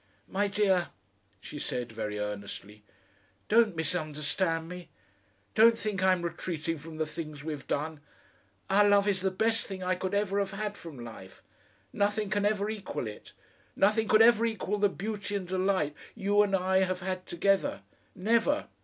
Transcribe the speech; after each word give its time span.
"My 0.27 0.47
dear," 0.47 0.87
she 1.39 1.59
said 1.59 1.91
very 1.91 2.17
earnestly, 2.17 2.81
"don't 3.47 3.75
misunderstand 3.75 4.67
me! 4.67 4.89
Don't 5.53 5.77
think 5.77 6.01
I'm 6.01 6.23
retreating 6.23 6.79
from 6.79 6.97
the 6.97 7.05
things 7.05 7.43
we've 7.43 7.67
done! 7.67 7.99
Our 8.67 8.89
love 8.89 9.07
is 9.07 9.21
the 9.21 9.29
best 9.29 9.67
thing 9.67 9.83
I 9.83 9.93
could 9.93 10.15
ever 10.15 10.39
have 10.39 10.53
had 10.53 10.75
from 10.75 10.99
life. 11.05 11.43
Nothing 11.93 12.31
can 12.31 12.45
ever 12.45 12.67
equal 12.67 13.05
it; 13.05 13.33
nothing 13.75 14.07
could 14.07 14.23
ever 14.23 14.43
equal 14.43 14.79
the 14.79 14.89
beauty 14.89 15.35
and 15.35 15.47
delight 15.47 15.93
you 16.15 16.41
and 16.41 16.55
I 16.55 16.79
have 16.79 17.01
had 17.01 17.27
together. 17.27 17.83
Never! 18.15 18.69